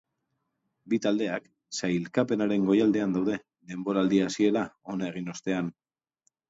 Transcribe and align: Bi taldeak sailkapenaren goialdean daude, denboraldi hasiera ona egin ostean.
Bi 0.93 0.97
taldeak 1.05 1.45
sailkapenaren 1.81 2.67
goialdean 2.71 3.15
daude, 3.19 3.39
denboraldi 3.75 4.27
hasiera 4.31 4.69
ona 4.97 5.13
egin 5.15 5.35
ostean. 5.37 5.75